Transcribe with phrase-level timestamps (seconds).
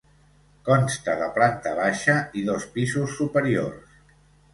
[0.69, 4.01] Consta de planta baixa i dos pisos superiors.